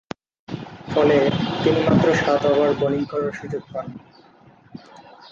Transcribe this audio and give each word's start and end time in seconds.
ফলে, 0.87 1.17
তিনি 1.63 1.79
মাত্র 1.87 2.07
সাত 2.15 2.41
ওভার 2.45 2.71
বোলিং 2.73 3.03
করার 3.05 3.33
সুযোগ 3.33 3.63
পান। 3.73 3.87